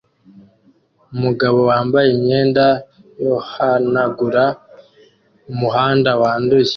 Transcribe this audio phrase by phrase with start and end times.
[1.15, 2.65] Umugabo wambaye imyenda
[3.25, 4.45] yohanagura
[5.51, 6.69] umuhanda wanduye